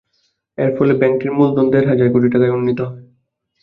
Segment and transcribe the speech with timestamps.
[0.57, 3.01] এর ফলে ব্যাংকটির মূলধন দেড় হাজার কোটি টাকায় উন্নীত হবে।